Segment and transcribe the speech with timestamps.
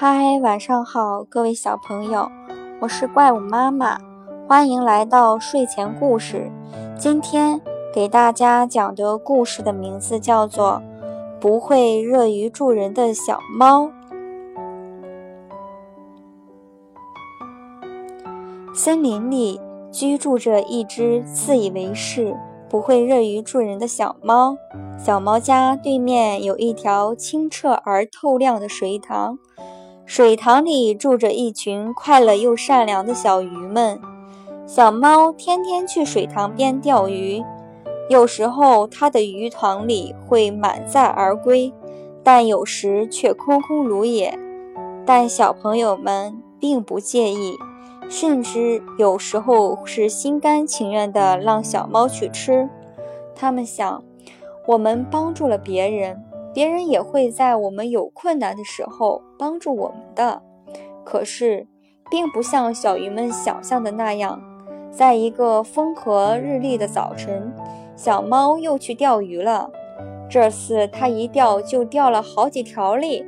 [0.00, 2.30] 嗨，晚上好，各位小朋友，
[2.80, 3.98] 我是怪物妈妈，
[4.46, 6.52] 欢迎来到睡前故事。
[6.96, 7.60] 今天
[7.92, 10.80] 给大家讲的故事的名字叫做
[11.40, 13.90] 《不会乐于助人的小猫》。
[18.72, 19.60] 森林里
[19.90, 22.36] 居住着一只自以为是、
[22.70, 24.56] 不会乐于助人的小猫。
[24.96, 29.36] 小猫家对面有一条清澈而透亮的水塘，
[30.08, 34.00] 水塘里住着一群快乐又善良的小鱼们。
[34.66, 37.44] 小猫天天去水塘边钓鱼，
[38.08, 41.70] 有时候它的鱼塘里会满载而归，
[42.24, 44.38] 但有时却空空如也。
[45.04, 47.58] 但小朋友们并不介意。
[48.08, 52.66] 甚至有时候是心甘情愿地让小猫去吃。
[53.34, 54.02] 他们想，
[54.66, 56.24] 我们帮助了别人，
[56.58, 60.42] 别人也会在我们有困难的时候帮助我们的。
[61.04, 61.68] 可是，
[62.10, 64.42] 并不像小鱼们想象的那样，
[64.90, 67.54] 在一个风和日丽的早晨，
[67.94, 69.70] 小猫又去钓鱼了。
[70.28, 73.24] 这次它一钓就钓了好几条哩。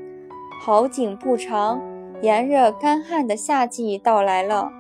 [0.61, 1.81] 好景不长。
[2.23, 4.73] 炎热干旱的夏季到来了，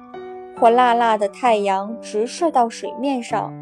[0.58, 3.55] 火辣辣的太阳直射到水面上，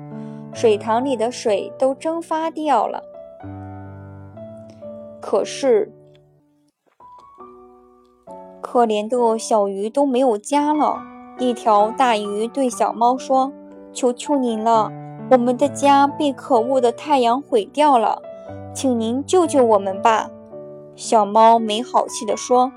[0.54, 3.02] 水塘里的水都蒸发掉了。
[5.30, 5.92] 可是，
[8.62, 11.02] 可怜的小鱼都没有家了。
[11.38, 13.52] 一条大鱼对小猫说
[13.92, 14.90] ：“求求您了，
[15.30, 18.22] 我们的家被可恶的太阳毁掉了，
[18.72, 20.30] 请您救救我们吧。”
[20.96, 22.72] 小猫没好气地说。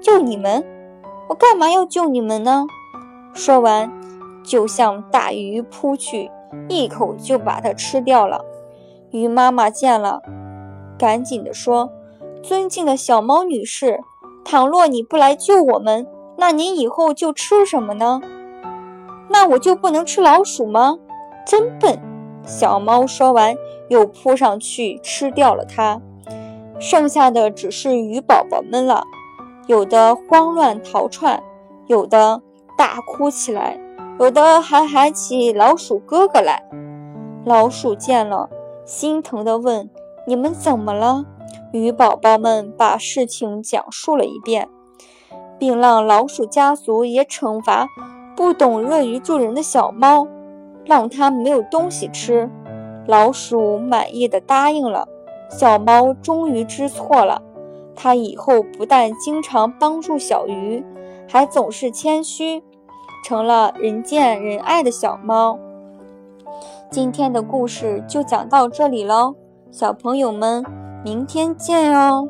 [0.00, 0.64] 救你们？
[1.28, 2.64] 我干嘛要救你们呢？
[3.34, 3.92] 说完，
[4.42, 6.30] 就向大鱼扑去，
[6.70, 8.42] 一口就把它吃掉了。
[9.10, 10.22] 鱼妈妈见了，
[11.02, 11.90] 赶紧地说
[12.44, 13.98] ：“尊敬的小猫女士，
[14.44, 16.06] 倘若你不来救我们，
[16.38, 18.20] 那您以后就吃什么呢？
[19.28, 21.00] 那我就不能吃老鼠吗？
[21.44, 21.98] 真笨！”
[22.46, 23.56] 小猫说完，
[23.88, 26.00] 又扑上去吃掉了它。
[26.78, 29.02] 剩下的只是鱼宝宝们了。
[29.66, 31.42] 有的慌乱逃窜，
[31.88, 32.40] 有的
[32.78, 33.76] 大哭起来，
[34.20, 36.62] 有的还喊起老鼠哥哥来。
[37.44, 38.48] 老鼠见了，
[38.84, 39.90] 心疼地问
[40.26, 41.24] ：“你们怎么了？”
[41.72, 44.68] 鱼宝宝们把事情讲述了一遍，
[45.58, 47.88] 并让老鼠家族也惩罚
[48.36, 50.28] 不懂乐于助人的小猫，
[50.84, 52.50] 让它没有东西吃。
[53.06, 55.08] 老鼠满意的答应了，
[55.48, 57.40] 小猫终于知错了。
[57.96, 60.84] 它以后不但经常帮助小鱼，
[61.28, 62.62] 还总是谦虚，
[63.24, 65.58] 成了人见人爱的小猫。
[66.90, 69.34] 今天的故事就讲到这里喽，
[69.72, 70.62] 小朋友们，
[71.02, 72.28] 明天见哦。